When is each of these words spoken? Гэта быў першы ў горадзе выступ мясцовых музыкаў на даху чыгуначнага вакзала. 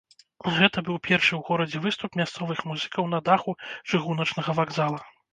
Гэта 0.53 0.81
быў 0.85 0.95
першы 1.07 1.27
ў 1.35 1.41
горадзе 1.49 1.81
выступ 1.83 2.17
мясцовых 2.21 2.63
музыкаў 2.69 3.03
на 3.11 3.19
даху 3.27 3.53
чыгуначнага 3.89 4.57
вакзала. 4.61 4.99